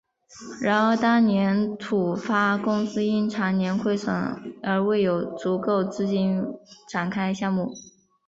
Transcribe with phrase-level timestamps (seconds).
[0.59, 4.11] 然而当年土发公司因长年亏损
[4.63, 6.43] 而未有足够资金
[6.89, 7.71] 展开项目。